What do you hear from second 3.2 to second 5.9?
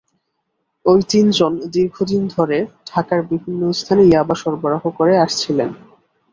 বিভিন্ন স্থানে ইয়াবা সরবরাহ করে আসছিলেন।